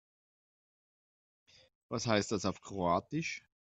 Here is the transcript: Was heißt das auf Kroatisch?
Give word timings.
Was 1.89 2.07
heißt 2.07 2.31
das 2.31 2.45
auf 2.45 2.59
Kroatisch? 2.59 3.45